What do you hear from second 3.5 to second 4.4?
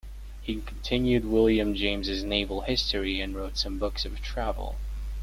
some books of